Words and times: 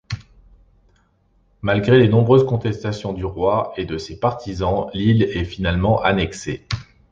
Malgré 1.61 1.99
les 1.99 2.09
nombreuses 2.09 2.43
contestations 2.47 3.13
du 3.13 3.23
roi 3.23 3.71
et 3.77 3.85
de 3.85 3.99
ses 3.99 4.19
partisans, 4.19 4.89
l'île 4.95 5.21
est 5.21 5.45
finalement 5.45 6.01
annexer. 6.01 6.65